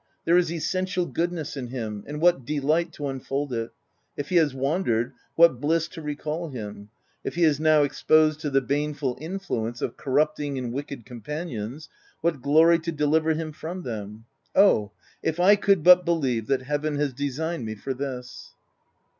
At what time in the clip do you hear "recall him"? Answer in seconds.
6.01-6.89